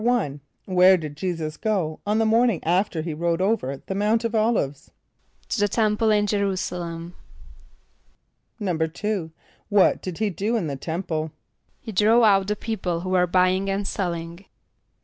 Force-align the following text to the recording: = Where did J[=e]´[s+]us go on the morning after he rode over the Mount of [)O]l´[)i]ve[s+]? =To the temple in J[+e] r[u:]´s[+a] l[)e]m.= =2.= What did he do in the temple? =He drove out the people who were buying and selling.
= 0.01 0.03
Where 0.65 0.97
did 0.97 1.15
J[=e]´[s+]us 1.15 1.57
go 1.57 1.99
on 2.07 2.17
the 2.17 2.25
morning 2.25 2.59
after 2.63 3.03
he 3.03 3.13
rode 3.13 3.39
over 3.39 3.83
the 3.85 3.93
Mount 3.93 4.23
of 4.23 4.31
[)O]l´[)i]ve[s+]? 4.33 4.89
=To 5.49 5.59
the 5.59 5.67
temple 5.67 6.09
in 6.09 6.25
J[+e] 6.25 6.41
r[u:]´s[+a] 6.41 6.75
l[)e]m.= 6.75 7.13
=2.= 8.59 9.29
What 9.69 10.01
did 10.01 10.17
he 10.17 10.31
do 10.31 10.55
in 10.57 10.65
the 10.65 10.75
temple? 10.75 11.29
=He 11.79 11.91
drove 11.91 12.23
out 12.23 12.47
the 12.47 12.55
people 12.55 13.01
who 13.01 13.09
were 13.09 13.27
buying 13.27 13.69
and 13.69 13.87
selling. 13.87 14.45